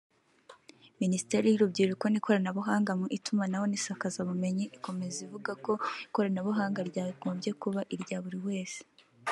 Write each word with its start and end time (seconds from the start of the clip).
Ministeri 1.01 1.45
y’urubyiruko 1.49 2.05
n’ikoranabuhanga 2.09 2.91
mu 2.99 3.05
Itumanaho 3.17 3.65
n’isakazabumenyi 3.67 4.65
ikomeza 4.77 5.17
ivuga 5.25 5.51
ko 5.65 5.73
ikoranabuhanga 6.07 6.79
ryagombye 6.89 7.51
kuba 7.61 7.81
irya 7.95 8.17
buri 8.25 8.39
wese 8.47 8.79